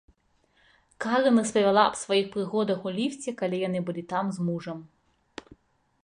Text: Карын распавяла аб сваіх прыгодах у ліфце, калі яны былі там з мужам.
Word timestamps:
Карын 1.03 1.35
распавяла 1.41 1.83
аб 1.89 1.95
сваіх 2.03 2.31
прыгодах 2.35 2.79
у 2.91 2.93
ліфце, 2.95 3.29
калі 3.41 3.57
яны 3.67 3.79
былі 3.89 4.03
там 4.15 4.25
з 4.39 4.47
мужам. 4.47 4.79